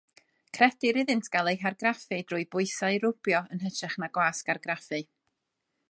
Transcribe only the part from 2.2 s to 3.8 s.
trwy bwysau rwbio, yn